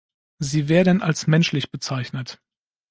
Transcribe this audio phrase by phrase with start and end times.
[0.39, 2.41] Sie werden als "menschlich" bezeichnet.